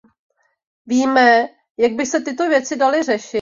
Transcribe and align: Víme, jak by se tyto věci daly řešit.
Víme, 0.85 1.49
jak 1.77 1.91
by 1.91 2.05
se 2.05 2.21
tyto 2.21 2.49
věci 2.49 2.75
daly 2.75 3.03
řešit. 3.03 3.29